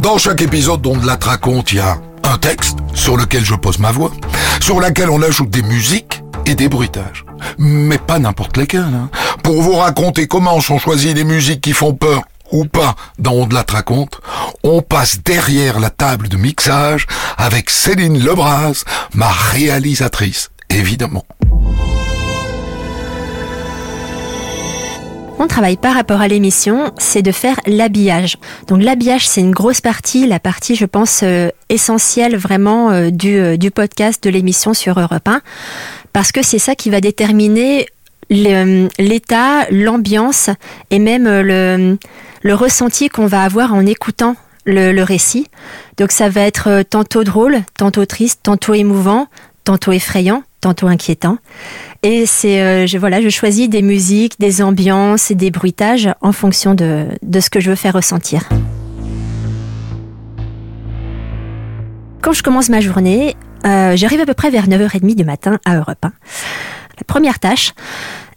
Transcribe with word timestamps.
Dans 0.00 0.16
chaque 0.16 0.40
épisode 0.42 0.80
dont 0.80 0.96
de 0.96 1.06
la 1.06 1.18
raconte, 1.20 1.72
il 1.72 1.76
y 1.76 1.80
a 1.80 1.98
un 2.24 2.38
texte 2.38 2.78
sur 2.94 3.16
lequel 3.16 3.44
je 3.44 3.54
pose 3.54 3.78
ma 3.78 3.92
voix, 3.92 4.10
sur 4.60 4.80
laquelle 4.80 5.10
on 5.10 5.22
ajoute 5.22 5.50
des 5.50 5.62
musiques 5.62 6.22
et 6.46 6.54
des 6.54 6.68
bruitages. 6.68 7.24
Mais 7.58 7.98
pas 7.98 8.18
n'importe 8.18 8.56
lesquels. 8.56 8.80
Hein. 8.80 9.10
Pour 9.42 9.62
vous 9.62 9.76
raconter 9.76 10.26
comment 10.26 10.60
sont 10.60 10.78
choisies 10.78 11.14
les 11.14 11.24
musiques 11.24 11.60
qui 11.60 11.72
font 11.72 11.94
peur 11.94 12.22
ou 12.50 12.64
pas 12.64 12.96
dans 13.18 13.32
On 13.32 13.46
de 13.46 13.54
la 13.54 13.64
raconte, 13.68 14.20
on 14.62 14.82
passe 14.82 15.22
derrière 15.22 15.78
la 15.78 15.90
table 15.90 16.28
de 16.28 16.36
mixage 16.36 17.06
avec 17.36 17.70
Céline 17.70 18.18
Lebras, 18.18 18.84
ma 19.14 19.28
réalisatrice, 19.28 20.50
évidemment. 20.70 21.24
Mon 25.38 25.46
travail 25.46 25.76
par 25.76 25.94
rapport 25.94 26.20
à 26.20 26.26
l'émission, 26.26 26.92
c'est 26.98 27.22
de 27.22 27.30
faire 27.30 27.60
l'habillage. 27.64 28.38
Donc 28.66 28.82
l'habillage, 28.82 29.28
c'est 29.28 29.40
une 29.40 29.52
grosse 29.52 29.80
partie, 29.80 30.26
la 30.26 30.40
partie, 30.40 30.74
je 30.74 30.84
pense, 30.84 31.20
euh, 31.22 31.50
essentielle 31.68 32.36
vraiment 32.36 32.90
euh, 32.90 33.10
du, 33.10 33.38
euh, 33.38 33.56
du 33.56 33.70
podcast 33.70 34.22
de 34.24 34.30
l'émission 34.30 34.74
sur 34.74 34.98
Europe 34.98 35.28
1, 35.28 35.40
parce 36.12 36.32
que 36.32 36.42
c'est 36.42 36.58
ça 36.58 36.74
qui 36.74 36.90
va 36.90 37.00
déterminer 37.00 37.86
l'état, 38.30 39.70
l'ambiance 39.70 40.50
et 40.90 40.98
même 40.98 41.24
le, 41.24 41.96
ressenti 42.54 43.08
qu'on 43.08 43.26
va 43.26 43.44
avoir 43.44 43.72
en 43.72 43.86
écoutant 43.86 44.34
le, 44.66 45.02
récit. 45.02 45.46
Donc 45.98 46.10
ça 46.10 46.28
va 46.28 46.42
être 46.42 46.82
tantôt 46.82 47.22
drôle, 47.22 47.62
tantôt 47.78 48.06
triste, 48.06 48.40
tantôt 48.42 48.74
émouvant, 48.74 49.28
tantôt 49.64 49.92
effrayant, 49.92 50.42
tantôt 50.68 50.86
inquiétant. 50.86 51.38
Et 52.02 52.26
c'est, 52.26 52.60
euh, 52.60 52.86
je, 52.86 52.98
voilà, 52.98 53.22
je 53.22 53.30
choisis 53.30 53.70
des 53.70 53.80
musiques, 53.80 54.38
des 54.38 54.60
ambiances 54.60 55.30
et 55.30 55.34
des 55.34 55.50
bruitages 55.50 56.10
en 56.20 56.32
fonction 56.32 56.74
de, 56.74 57.06
de 57.22 57.40
ce 57.40 57.48
que 57.48 57.58
je 57.58 57.70
veux 57.70 57.76
faire 57.76 57.94
ressentir. 57.94 58.46
Quand 62.20 62.32
je 62.32 62.42
commence 62.42 62.68
ma 62.68 62.80
journée, 62.80 63.34
euh, 63.64 63.96
j'arrive 63.96 64.20
à 64.20 64.26
peu 64.26 64.34
près 64.34 64.50
vers 64.50 64.68
9h30 64.68 65.14
du 65.14 65.24
matin 65.24 65.58
à 65.64 65.76
Europe 65.76 66.04
1. 66.04 66.12
La 66.98 67.04
première 67.06 67.38
tâche, 67.38 67.72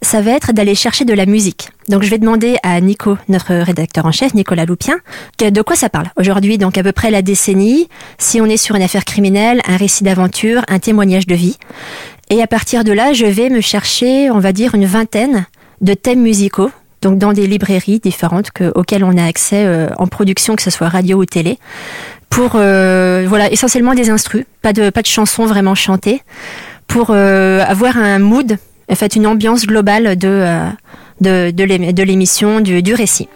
ça 0.02 0.20
va 0.20 0.32
être 0.32 0.52
d'aller 0.52 0.74
chercher 0.74 1.04
de 1.04 1.12
la 1.12 1.26
musique. 1.26 1.70
Donc 1.88 2.02
je 2.02 2.10
vais 2.10 2.18
demander 2.18 2.56
à 2.62 2.80
Nico, 2.80 3.18
notre 3.28 3.54
rédacteur 3.54 4.06
en 4.06 4.12
chef, 4.12 4.34
Nicolas 4.34 4.66
Loupien, 4.66 4.96
de 5.38 5.62
quoi 5.62 5.74
ça 5.74 5.88
parle. 5.88 6.10
Aujourd'hui, 6.16 6.58
donc 6.58 6.78
à 6.78 6.82
peu 6.82 6.92
près 6.92 7.10
la 7.10 7.22
décennie, 7.22 7.88
si 8.18 8.40
on 8.40 8.46
est 8.46 8.56
sur 8.56 8.76
une 8.76 8.82
affaire 8.82 9.04
criminelle, 9.04 9.60
un 9.66 9.76
récit 9.76 10.04
d'aventure, 10.04 10.62
un 10.68 10.78
témoignage 10.78 11.26
de 11.26 11.34
vie. 11.34 11.56
Et 12.32 12.40
à 12.40 12.46
partir 12.46 12.82
de 12.82 12.92
là, 12.92 13.12
je 13.12 13.26
vais 13.26 13.50
me 13.50 13.60
chercher, 13.60 14.30
on 14.30 14.38
va 14.38 14.52
dire, 14.54 14.74
une 14.74 14.86
vingtaine 14.86 15.44
de 15.82 15.92
thèmes 15.92 16.22
musicaux, 16.22 16.70
donc 17.02 17.18
dans 17.18 17.34
des 17.34 17.46
librairies 17.46 17.98
différentes 17.98 18.50
auxquelles 18.74 19.04
on 19.04 19.18
a 19.18 19.26
accès 19.26 19.66
euh, 19.66 19.90
en 19.98 20.06
production, 20.06 20.56
que 20.56 20.62
ce 20.62 20.70
soit 20.70 20.88
radio 20.88 21.18
ou 21.18 21.26
télé, 21.26 21.58
pour 22.30 22.52
euh, 22.54 23.26
voilà 23.28 23.52
essentiellement 23.52 23.92
des 23.92 24.08
instrus, 24.08 24.46
pas 24.62 24.72
de 24.72 24.88
pas 24.88 25.02
de 25.02 25.08
chansons 25.08 25.44
vraiment 25.44 25.74
chantées, 25.74 26.22
pour 26.86 27.08
euh, 27.10 27.62
avoir 27.68 27.98
un 27.98 28.18
mood, 28.18 28.56
en 28.90 28.94
fait 28.94 29.14
une 29.14 29.26
ambiance 29.26 29.66
globale 29.66 30.16
de 30.16 30.56
de, 31.20 31.50
de 31.50 32.02
l'émission, 32.02 32.60
du, 32.60 32.82
du 32.82 32.94
récit. 32.94 33.28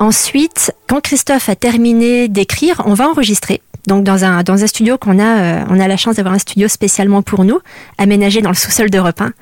Ensuite, 0.00 0.72
quand 0.86 1.02
Christophe 1.02 1.50
a 1.50 1.56
terminé 1.56 2.28
d'écrire, 2.28 2.82
on 2.86 2.94
va 2.94 3.06
enregistrer 3.06 3.60
donc 3.86 4.04
dans 4.04 4.24
un 4.24 4.42
dans 4.42 4.62
un 4.62 4.66
studio 4.66 4.98
qu'on 4.98 5.18
a 5.18 5.40
euh, 5.40 5.64
on 5.68 5.80
a 5.80 5.88
la 5.88 5.96
chance 5.96 6.16
d'avoir 6.16 6.34
un 6.34 6.38
studio 6.38 6.68
spécialement 6.68 7.22
pour 7.22 7.44
nous 7.44 7.60
aménagé 7.98 8.40
dans 8.40 8.50
le 8.50 8.56
sous-sol 8.56 8.90
d'Europe 8.90 9.20
1. 9.20 9.32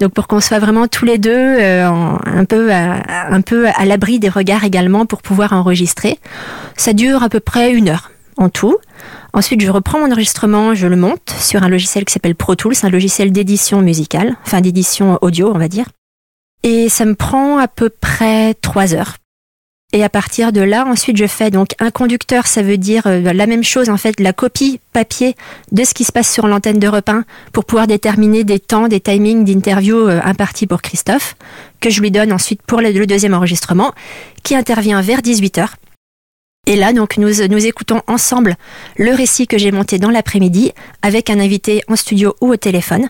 Donc 0.00 0.12
pour 0.12 0.26
qu'on 0.28 0.40
soit 0.40 0.58
vraiment 0.58 0.88
tous 0.88 1.04
les 1.04 1.18
deux 1.18 1.30
euh, 1.30 1.88
un 2.24 2.44
peu 2.44 2.72
à, 2.72 3.32
un 3.32 3.40
peu 3.40 3.68
à 3.68 3.84
l'abri 3.84 4.18
des 4.18 4.28
regards 4.28 4.64
également 4.64 5.06
pour 5.06 5.22
pouvoir 5.22 5.52
enregistrer. 5.52 6.18
Ça 6.76 6.92
dure 6.92 7.22
à 7.22 7.28
peu 7.28 7.40
près 7.40 7.72
une 7.72 7.88
heure 7.88 8.10
en 8.36 8.48
tout. 8.50 8.76
Ensuite, 9.32 9.60
je 9.60 9.70
reprends 9.70 9.98
mon 9.98 10.10
enregistrement, 10.10 10.74
je 10.74 10.86
le 10.86 10.96
monte 10.96 11.34
sur 11.38 11.62
un 11.62 11.68
logiciel 11.68 12.04
qui 12.04 12.12
s'appelle 12.12 12.34
Pro 12.34 12.54
Tools, 12.54 12.74
un 12.82 12.90
logiciel 12.90 13.32
d'édition 13.32 13.82
musicale, 13.82 14.36
enfin 14.44 14.60
d'édition 14.60 15.18
audio, 15.20 15.52
on 15.54 15.58
va 15.58 15.68
dire. 15.68 15.86
Et 16.62 16.88
ça 16.88 17.04
me 17.04 17.14
prend 17.14 17.58
à 17.58 17.68
peu 17.68 17.90
près 17.90 18.54
trois 18.54 18.94
heures 18.94 19.16
et 19.96 20.04
à 20.04 20.10
partir 20.10 20.52
de 20.52 20.60
là, 20.60 20.84
ensuite, 20.86 21.16
je 21.16 21.26
fais 21.26 21.50
donc 21.50 21.70
un 21.78 21.90
conducteur, 21.90 22.46
ça 22.46 22.60
veut 22.60 22.76
dire 22.76 23.06
euh, 23.06 23.32
la 23.32 23.46
même 23.46 23.64
chose, 23.64 23.88
en 23.88 23.96
fait, 23.96 24.20
la 24.20 24.34
copie 24.34 24.78
papier 24.92 25.34
de 25.72 25.84
ce 25.84 25.94
qui 25.94 26.04
se 26.04 26.12
passe 26.12 26.30
sur 26.30 26.46
l'antenne 26.46 26.78
de 26.78 26.86
1 26.86 27.24
pour 27.54 27.64
pouvoir 27.64 27.86
déterminer 27.86 28.44
des 28.44 28.58
temps, 28.58 28.88
des 28.88 29.00
timings 29.00 29.46
d'interview 29.46 29.96
euh, 29.96 30.20
impartis 30.22 30.66
pour 30.66 30.82
Christophe, 30.82 31.34
que 31.80 31.88
je 31.88 32.02
lui 32.02 32.10
donne 32.10 32.30
ensuite 32.30 32.60
pour 32.60 32.82
le 32.82 33.06
deuxième 33.06 33.32
enregistrement, 33.32 33.92
qui 34.42 34.54
intervient 34.54 35.00
vers 35.00 35.20
18h. 35.20 35.68
Et 36.66 36.76
là, 36.76 36.92
donc, 36.92 37.16
nous, 37.16 37.46
nous 37.48 37.66
écoutons 37.66 38.02
ensemble 38.06 38.56
le 38.98 39.14
récit 39.14 39.46
que 39.46 39.56
j'ai 39.56 39.72
monté 39.72 39.98
dans 39.98 40.10
l'après-midi 40.10 40.72
avec 41.00 41.30
un 41.30 41.40
invité 41.40 41.82
en 41.88 41.96
studio 41.96 42.36
ou 42.42 42.52
au 42.52 42.56
téléphone. 42.56 43.08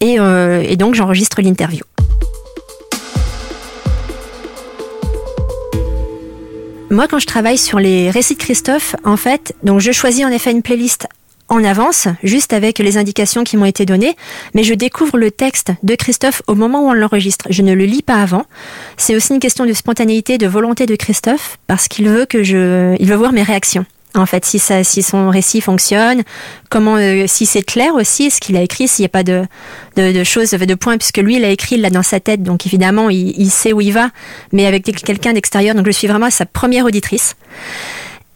Et, 0.00 0.18
euh, 0.18 0.64
et 0.66 0.76
donc, 0.76 0.94
j'enregistre 0.94 1.42
l'interview. 1.42 1.84
Moi, 6.94 7.08
quand 7.08 7.18
je 7.18 7.26
travaille 7.26 7.58
sur 7.58 7.80
les 7.80 8.08
récits 8.08 8.34
de 8.34 8.38
Christophe, 8.38 8.94
en 9.02 9.16
fait, 9.16 9.52
donc 9.64 9.80
je 9.80 9.90
choisis 9.90 10.24
en 10.24 10.28
effet 10.28 10.52
une 10.52 10.62
playlist 10.62 11.08
en 11.48 11.64
avance, 11.64 12.06
juste 12.22 12.52
avec 12.52 12.78
les 12.78 12.96
indications 12.98 13.42
qui 13.42 13.56
m'ont 13.56 13.64
été 13.64 13.84
données, 13.84 14.14
mais 14.54 14.62
je 14.62 14.74
découvre 14.74 15.18
le 15.18 15.32
texte 15.32 15.72
de 15.82 15.96
Christophe 15.96 16.42
au 16.46 16.54
moment 16.54 16.84
où 16.84 16.90
on 16.90 16.92
l'enregistre. 16.92 17.46
Je 17.50 17.62
ne 17.62 17.72
le 17.72 17.84
lis 17.84 18.02
pas 18.02 18.22
avant. 18.22 18.44
C'est 18.96 19.16
aussi 19.16 19.34
une 19.34 19.40
question 19.40 19.66
de 19.66 19.72
spontanéité, 19.72 20.38
de 20.38 20.46
volonté 20.46 20.86
de 20.86 20.94
Christophe, 20.94 21.58
parce 21.66 21.88
qu'il 21.88 22.08
veut 22.08 22.26
que 22.26 22.44
je, 22.44 22.94
il 23.00 23.08
veut 23.08 23.16
voir 23.16 23.32
mes 23.32 23.42
réactions 23.42 23.84
en 24.14 24.26
fait, 24.26 24.44
si, 24.44 24.58
ça, 24.58 24.84
si 24.84 25.02
son 25.02 25.28
récit 25.28 25.60
fonctionne, 25.60 26.22
comment, 26.70 26.96
euh, 26.96 27.24
si 27.26 27.46
c'est 27.46 27.62
clair 27.62 27.94
aussi, 27.94 28.30
ce 28.30 28.40
qu'il 28.40 28.56
a 28.56 28.62
écrit, 28.62 28.86
s'il 28.86 29.02
n'y 29.02 29.06
a 29.06 29.10
pas 29.10 29.24
de, 29.24 29.44
de, 29.96 30.12
de, 30.12 30.24
choses, 30.24 30.50
de 30.50 30.74
points, 30.74 30.98
puisque 30.98 31.18
lui, 31.18 31.36
il 31.36 31.44
a 31.44 31.50
écrit 31.50 31.76
là 31.76 31.90
dans 31.90 32.02
sa 32.02 32.20
tête, 32.20 32.42
donc 32.42 32.66
évidemment, 32.66 33.10
il, 33.10 33.34
il 33.38 33.50
sait 33.50 33.72
où 33.72 33.80
il 33.80 33.92
va, 33.92 34.10
mais 34.52 34.66
avec 34.66 34.84
quelqu'un 34.84 35.32
d'extérieur, 35.32 35.74
donc 35.74 35.86
je 35.86 35.92
suis 35.92 36.06
vraiment 36.06 36.30
sa 36.30 36.46
première 36.46 36.84
auditrice. 36.84 37.34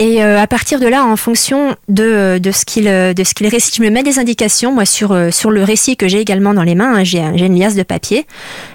Et 0.01 0.23
euh, 0.23 0.41
à 0.41 0.47
partir 0.47 0.79
de 0.79 0.87
là, 0.87 1.05
en 1.05 1.17
fonction 1.17 1.75
de, 1.89 2.39
de 2.39 2.53
ce 2.53 2.65
qu'il 2.65 2.85
de 2.85 3.25
ce 3.25 3.35
qu'il 3.35 3.49
récite, 3.49 3.75
je 3.75 3.83
me 3.83 3.91
mets 3.91 4.05
des 4.05 4.21
indications 4.21 4.71
moi 4.71 4.85
sur 4.85 5.11
euh, 5.11 5.33
sur 5.33 5.51
le 5.51 5.65
récit 5.65 5.97
que 5.97 6.07
j'ai 6.07 6.21
également 6.21 6.55
dans 6.55 6.63
les 6.63 6.77
mains. 6.77 6.95
Hein, 6.95 7.03
j'ai 7.03 7.21
j'ai 7.35 7.47
une 7.47 7.59
liasse 7.59 7.75
de 7.75 7.83
papier 7.83 8.25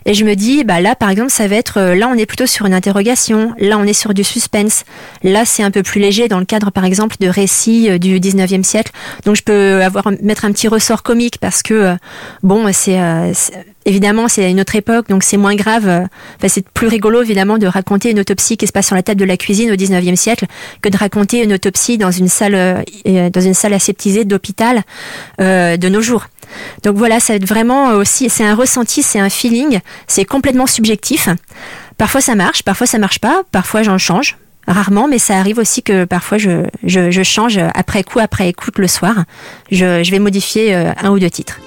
et 0.06 0.13
je 0.13 0.25
me 0.25 0.35
dis 0.35 0.66
bah 0.66 0.81
là 0.81 0.95
par 0.95 1.09
exemple 1.09 1.31
ça 1.31 1.47
va 1.47 1.56
être 1.56 1.79
euh, 1.79 1.95
là 1.95 2.09
on 2.09 2.16
est 2.16 2.25
plutôt 2.25 2.45
sur 2.45 2.66
une 2.66 2.73
interrogation, 2.73 3.53
là 3.57 3.78
on 3.79 3.85
est 3.85 3.94
sur 3.94 4.13
du 4.13 4.25
suspense, 4.25 4.83
là 5.23 5.45
c'est 5.45 5.63
un 5.63 5.72
peu 5.72 5.81
plus 5.81 6.01
léger 6.01 6.28
dans 6.28 6.39
le 6.39 6.45
cadre 6.45 6.72
par 6.72 6.83
exemple 6.83 7.16
de 7.22 7.28
récits 7.29 7.97
du 8.00 8.19
19e 8.19 8.63
siècle. 8.63 8.91
Donc 9.25 9.38
je 9.38 9.44
peux 9.44 9.81
avoir 9.81 10.12
mettre 10.22 10.44
un 10.44 10.51
petit 10.51 10.67
ressort 10.67 11.03
comique 11.03 11.38
parce 11.39 11.63
que 11.63 11.95
bon 12.41 12.66
c'est 12.73 13.00
Évidemment, 13.85 14.27
c'est 14.27 14.49
une 14.49 14.61
autre 14.61 14.75
époque, 14.75 15.09
donc 15.09 15.23
c'est 15.23 15.38
moins 15.38 15.55
grave. 15.55 15.88
Enfin, 15.88 16.47
c'est 16.47 16.67
plus 16.69 16.88
rigolo, 16.88 17.21
évidemment, 17.21 17.57
de 17.57 17.67
raconter 17.67 18.11
une 18.11 18.19
autopsie 18.19 18.55
qui 18.55 18.66
se 18.66 18.71
passe 18.71 18.88
sur 18.88 18.95
la 18.95 19.03
table 19.03 19.19
de 19.19 19.25
la 19.25 19.35
cuisine 19.35 19.71
au 19.71 19.75
19e 19.75 20.16
siècle 20.16 20.45
que 20.81 20.89
de 20.89 20.97
raconter 20.97 21.44
une 21.44 21.53
autopsie 21.53 21.97
dans 21.97 22.11
une 22.11 22.29
salle, 22.29 22.55
euh, 22.55 23.29
dans 23.29 23.41
une 23.41 23.53
salle 23.53 23.73
aseptisée 23.73 24.23
d'hôpital 24.23 24.83
euh, 25.41 25.75
de 25.75 25.89
nos 25.89 26.01
jours. 26.01 26.27
Donc 26.83 26.97
voilà, 26.97 27.19
ça 27.19 27.38
vraiment 27.39 27.89
aussi, 27.91 28.29
c'est 28.29 28.45
un 28.45 28.55
ressenti, 28.55 29.03
c'est 29.03 29.19
un 29.19 29.29
feeling, 29.29 29.79
c'est 30.07 30.25
complètement 30.25 30.67
subjectif. 30.67 31.29
Parfois 31.97 32.21
ça 32.21 32.35
marche, 32.35 32.63
parfois 32.63 32.88
ça 32.88 33.00
marche 33.00 33.19
pas, 33.19 33.44
parfois 33.51 33.83
j'en 33.83 33.97
change, 33.97 34.38
rarement, 34.67 35.07
mais 35.07 35.19
ça 35.19 35.38
arrive 35.38 35.57
aussi 35.57 35.83
que 35.83 36.05
parfois 36.05 36.38
je, 36.38 36.65
je, 36.83 37.11
je, 37.11 37.23
change 37.23 37.59
après 37.75 38.03
coup, 38.03 38.19
après 38.19 38.50
écoute 38.50 38.77
le 38.77 38.88
soir. 38.88 39.25
Je, 39.71 40.03
je 40.03 40.11
vais 40.11 40.19
modifier 40.19 40.75
euh, 40.75 40.91
un 41.01 41.09
ou 41.11 41.19
deux 41.19 41.29
titres. 41.29 41.59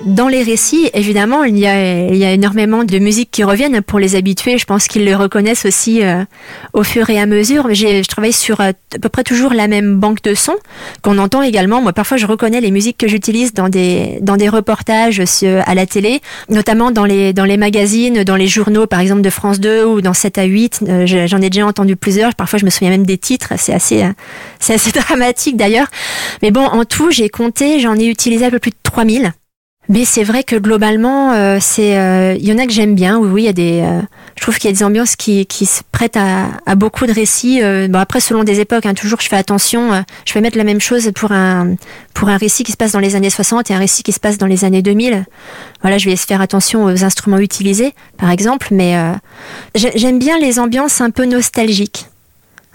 Dans 0.00 0.26
les 0.26 0.42
récits, 0.42 0.90
évidemment, 0.94 1.44
il 1.44 1.58
y, 1.58 1.66
a, 1.66 2.06
il 2.08 2.16
y 2.16 2.24
a 2.24 2.32
énormément 2.32 2.82
de 2.82 2.98
musiques 2.98 3.30
qui 3.30 3.44
reviennent 3.44 3.82
pour 3.82 3.98
les 3.98 4.16
habitués. 4.16 4.58
Je 4.58 4.64
pense 4.64 4.88
qu'ils 4.88 5.04
le 5.04 5.14
reconnaissent 5.14 5.66
aussi 5.66 6.02
euh, 6.02 6.24
au 6.72 6.82
fur 6.82 7.08
et 7.10 7.20
à 7.20 7.26
mesure. 7.26 7.72
Je 7.72 8.06
travaille 8.08 8.32
sur 8.32 8.60
euh, 8.60 8.72
à 8.94 8.98
peu 8.98 9.08
près 9.08 9.22
toujours 9.22 9.52
la 9.52 9.68
même 9.68 9.96
banque 9.96 10.22
de 10.22 10.34
sons 10.34 10.56
qu'on 11.02 11.18
entend 11.18 11.42
également. 11.42 11.82
Moi, 11.82 11.92
parfois, 11.92 12.16
je 12.16 12.26
reconnais 12.26 12.60
les 12.60 12.70
musiques 12.70 12.98
que 12.98 13.06
j'utilise 13.06 13.52
dans 13.52 13.68
des 13.68 14.18
dans 14.22 14.36
des 14.36 14.48
reportages 14.48 15.22
à 15.44 15.74
la 15.74 15.86
télé, 15.86 16.20
notamment 16.48 16.90
dans 16.90 17.04
les 17.04 17.32
dans 17.32 17.44
les 17.44 17.56
magazines, 17.56 18.24
dans 18.24 18.36
les 18.36 18.48
journaux, 18.48 18.86
par 18.86 19.00
exemple 19.00 19.22
de 19.22 19.30
France 19.30 19.60
2 19.60 19.84
ou 19.84 20.00
dans 20.00 20.14
7 20.14 20.38
à 20.38 20.44
8. 20.44 20.80
Euh, 20.88 21.06
j'en 21.06 21.40
ai 21.40 21.50
déjà 21.50 21.66
entendu 21.66 21.96
plusieurs. 21.96 22.34
Parfois, 22.34 22.58
je 22.58 22.64
me 22.64 22.70
souviens 22.70 22.90
même 22.90 23.06
des 23.06 23.18
titres. 23.18 23.52
C'est 23.56 23.74
assez 23.74 24.04
c'est 24.58 24.74
assez 24.74 24.90
dramatique 25.00 25.56
d'ailleurs. 25.56 25.86
Mais 26.42 26.50
bon, 26.50 26.64
en 26.64 26.84
tout, 26.84 27.10
j'ai 27.10 27.28
compté, 27.28 27.78
j'en 27.78 27.94
ai 27.94 28.06
utilisé 28.06 28.46
un 28.46 28.50
peu 28.50 28.58
plus 28.58 28.70
de 28.70 28.76
3000. 28.82 29.32
Mais 29.92 30.06
c'est 30.06 30.24
vrai 30.24 30.42
que 30.42 30.56
globalement, 30.56 31.32
euh, 31.34 31.58
c'est, 31.60 31.98
euh, 31.98 32.34
il 32.40 32.48
y 32.48 32.50
en 32.50 32.56
a 32.56 32.64
que 32.64 32.72
j'aime 32.72 32.94
bien. 32.94 33.18
Oui, 33.18 33.28
oui, 33.30 33.42
il 33.42 33.44
y 33.44 33.48
a 33.48 33.52
des, 33.52 33.82
euh, 33.82 34.00
je 34.36 34.40
trouve 34.40 34.56
qu'il 34.56 34.70
y 34.70 34.72
a 34.72 34.74
des 34.74 34.82
ambiances 34.82 35.16
qui, 35.16 35.44
qui 35.44 35.66
se 35.66 35.82
prêtent 35.92 36.16
à, 36.16 36.46
à 36.64 36.76
beaucoup 36.76 37.04
de 37.04 37.12
récits. 37.12 37.60
bon 37.90 37.98
après, 37.98 38.20
selon 38.20 38.42
des 38.42 38.58
époques, 38.58 38.86
hein, 38.86 38.94
toujours, 38.94 39.20
je 39.20 39.28
fais 39.28 39.36
attention. 39.36 40.02
je 40.24 40.32
vais 40.32 40.40
mettre 40.40 40.56
la 40.56 40.64
même 40.64 40.80
chose 40.80 41.12
pour 41.14 41.32
un, 41.32 41.74
pour 42.14 42.30
un 42.30 42.38
récit 42.38 42.64
qui 42.64 42.72
se 42.72 42.78
passe 42.78 42.92
dans 42.92 43.00
les 43.00 43.16
années 43.16 43.28
60 43.28 43.70
et 43.70 43.74
un 43.74 43.78
récit 43.78 44.02
qui 44.02 44.12
se 44.12 44.20
passe 44.20 44.38
dans 44.38 44.46
les 44.46 44.64
années 44.64 44.80
2000. 44.80 45.26
Voilà, 45.82 45.98
je 45.98 46.08
vais 46.08 46.16
faire 46.16 46.40
attention 46.40 46.84
aux 46.84 47.04
instruments 47.04 47.38
utilisés, 47.38 47.92
par 48.16 48.30
exemple. 48.30 48.68
Mais 48.70 48.96
j'aime 49.74 50.18
bien 50.18 50.38
les 50.38 50.58
ambiances 50.58 51.02
un 51.02 51.10
peu 51.10 51.26
nostalgiques. 51.26 52.06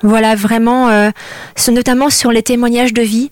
Voilà, 0.04 0.36
vraiment, 0.36 1.12
notamment 1.68 2.12
sur 2.12 2.32
les 2.32 2.44
témoignages 2.44 2.94
de 2.94 3.02
vie 3.02 3.32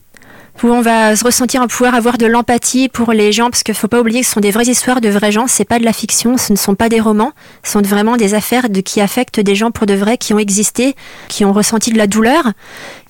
où 0.64 0.68
on 0.68 0.82
va 0.82 1.16
se 1.16 1.24
ressentir 1.24 1.66
pouvoir 1.68 1.96
avoir 1.96 2.18
de 2.18 2.26
l'empathie 2.26 2.90
pour 2.90 3.12
les 3.12 3.32
gens, 3.32 3.50
parce 3.50 3.64
qu'il 3.64 3.76
faut 3.76 3.88
pas 3.88 4.00
oublier 4.00 4.22
que 4.22 4.26
ce 4.28 4.34
sont 4.34 4.40
des 4.40 4.52
vraies 4.52 4.66
histoires 4.66 5.02
de 5.02 5.10
vrais 5.10 5.32
gens, 5.32 5.48
c'est 5.48 5.66
pas 5.66 5.80
de 5.80 5.86
la 5.86 5.94
fiction, 5.94 6.38
ce 6.38 6.52
ne 6.52 6.58
sont 6.58 6.76
pas 6.76 6.90
des 6.90 7.00
romans, 7.00 7.34
ce 7.64 7.74
sont 7.74 7.82
vraiment 7.82 8.18
des 8.18 8.34
affaires 8.34 8.70
de, 8.70 8.82
qui 8.82 9.02
affectent 9.02 9.40
des 9.40 9.56
gens 9.56 9.72
pour 9.72 9.86
de 9.86 9.94
vrai, 9.94 10.18
qui 10.18 10.34
ont 10.34 10.40
existé, 10.40 10.96
qui 11.28 11.46
ont 11.46 11.54
ressenti 11.54 11.92
de 11.92 11.98
la 11.98 12.08
douleur, 12.08 12.52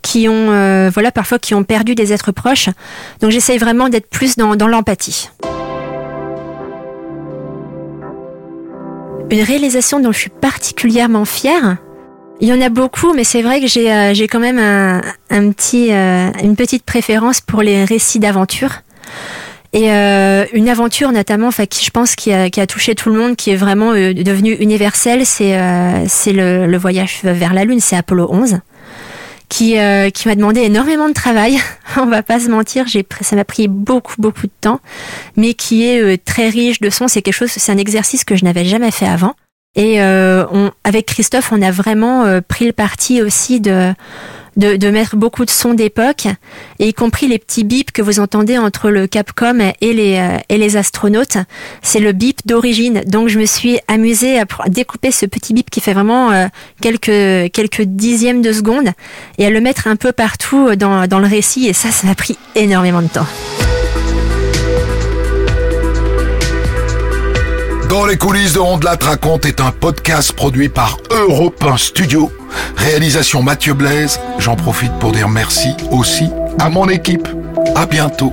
qui 0.01 0.27
ont, 0.27 0.51
euh, 0.51 0.89
voilà, 0.93 1.11
parfois 1.11 1.39
qui 1.39 1.53
ont 1.53 1.63
perdu 1.63 1.95
des 1.95 2.13
êtres 2.13 2.31
proches. 2.31 2.69
Donc 3.21 3.31
j'essaye 3.31 3.57
vraiment 3.57 3.89
d'être 3.89 4.09
plus 4.09 4.35
dans, 4.35 4.55
dans 4.55 4.67
l'empathie. 4.67 5.29
Une 9.31 9.41
réalisation 9.41 9.99
dont 9.99 10.11
je 10.11 10.19
suis 10.19 10.29
particulièrement 10.29 11.25
fière, 11.25 11.77
il 12.41 12.47
y 12.49 12.53
en 12.53 12.61
a 12.61 12.69
beaucoup, 12.69 13.13
mais 13.13 13.23
c'est 13.23 13.41
vrai 13.41 13.61
que 13.61 13.67
j'ai 13.67 13.91
euh, 13.91 14.13
j'ai 14.13 14.27
quand 14.27 14.39
même 14.39 14.59
un, 14.59 15.01
un 15.29 15.51
petit 15.51 15.91
euh, 15.91 16.29
une 16.43 16.55
petite 16.55 16.83
préférence 16.83 17.41
pour 17.41 17.61
les 17.61 17.85
récits 17.85 18.19
d'aventure. 18.19 18.81
Et 19.73 19.91
euh, 19.91 20.45
une 20.53 20.69
aventure 20.69 21.11
notamment, 21.11 21.47
enfin 21.47 21.65
qui 21.65 21.83
je 21.83 21.91
pense 21.91 22.15
qui 22.15 22.31
a, 22.31 22.49
qui 22.49 22.61
a 22.61 22.67
touché 22.67 22.95
tout 22.95 23.09
le 23.09 23.17
monde, 23.17 23.35
qui 23.35 23.51
est 23.51 23.57
vraiment 23.57 23.91
devenu 23.93 24.53
universel, 24.53 25.25
c'est 25.25 25.57
c'est 26.07 26.31
le, 26.31 26.65
le, 26.65 26.77
voyage 26.77 27.19
vers 27.23 27.53
la 27.53 27.65
lune, 27.65 27.81
c'est 27.81 27.97
Apollo 27.97 28.27
11, 28.31 28.59
qui 29.49 29.75
qui 30.13 30.27
m'a 30.27 30.35
demandé 30.35 30.61
énormément 30.61 31.09
de 31.09 31.13
travail. 31.13 31.59
On 31.97 32.05
va 32.05 32.23
pas 32.23 32.39
se 32.39 32.47
mentir, 32.47 32.87
j'ai 32.87 33.05
ça 33.19 33.35
m'a 33.35 33.43
pris 33.43 33.67
beaucoup 33.67 34.15
beaucoup 34.17 34.47
de 34.47 34.53
temps, 34.61 34.79
mais 35.35 35.55
qui 35.55 35.85
est 35.85 36.23
très 36.23 36.47
riche 36.47 36.79
de 36.79 36.89
sons. 36.89 37.09
C'est 37.09 37.21
quelque 37.21 37.33
chose, 37.33 37.51
c'est 37.51 37.71
un 37.73 37.77
exercice 37.77 38.23
que 38.23 38.37
je 38.37 38.45
n'avais 38.45 38.63
jamais 38.63 38.91
fait 38.91 39.07
avant. 39.07 39.35
Et 39.75 40.01
euh, 40.01 40.45
on, 40.51 40.71
avec 40.83 41.05
Christophe, 41.07 41.51
on 41.51 41.61
a 41.61 41.71
vraiment 41.71 42.25
euh, 42.25 42.41
pris 42.41 42.65
le 42.65 42.71
parti 42.71 43.21
aussi 43.21 43.59
de, 43.59 43.93
de, 44.55 44.77
de, 44.77 44.89
mettre 44.89 45.17
beaucoup 45.17 45.43
de 45.43 45.49
sons 45.49 45.73
d'époque, 45.73 46.27
y 46.79 46.93
compris 46.93 47.27
les 47.27 47.39
petits 47.39 47.63
bips 47.63 47.91
que 47.91 48.01
vous 48.01 48.19
entendez 48.19 48.57
entre 48.57 48.89
le 48.89 49.07
Capcom 49.07 49.59
et 49.81 49.93
les, 49.93 50.17
euh, 50.17 50.37
et 50.49 50.57
les 50.57 50.77
astronautes. 50.77 51.37
C'est 51.81 51.99
le 51.99 52.13
bip 52.13 52.39
d'origine. 52.45 53.01
Donc 53.05 53.27
je 53.27 53.37
me 53.37 53.45
suis 53.45 53.79
amusée 53.87 54.39
à 54.39 54.45
découper 54.67 55.11
ce 55.11 55.25
petit 55.25 55.53
bip 55.53 55.69
qui 55.69 55.81
fait 55.81 55.93
vraiment 55.93 56.31
euh, 56.31 56.47
quelques, 56.81 57.51
quelques 57.51 57.81
dixièmes 57.81 58.41
de 58.41 58.53
seconde 58.53 58.89
et 59.37 59.45
à 59.45 59.49
le 59.49 59.59
mettre 59.59 59.87
un 59.87 59.97
peu 59.97 60.11
partout 60.11 60.75
dans, 60.75 61.07
dans 61.07 61.19
le 61.19 61.27
récit. 61.27 61.67
Et 61.67 61.73
ça, 61.73 61.91
ça 61.91 62.07
m'a 62.07 62.15
pris 62.15 62.37
énormément 62.55 63.01
de 63.01 63.07
temps. 63.07 63.27
Les 68.03 68.17
coulisses 68.17 68.53
de 68.53 68.59
Rondelat 68.59 68.97
raconte 69.01 69.45
est 69.45 69.61
un 69.61 69.71
podcast 69.71 70.33
produit 70.33 70.67
par 70.69 70.97
Europe 71.09 71.63
1 71.63 71.77
Studio. 71.77 72.29
Réalisation 72.75 73.41
Mathieu 73.41 73.73
Blaise. 73.73 74.19
J'en 74.37 74.55
profite 74.55 74.91
pour 74.99 75.13
dire 75.13 75.29
merci 75.29 75.69
aussi 75.91 76.29
à 76.59 76.69
mon 76.69 76.87
équipe. 76.89 77.27
À 77.73 77.85
bientôt. 77.85 78.31